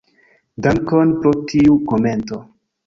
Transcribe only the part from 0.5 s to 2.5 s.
Dankon pro tiu komento.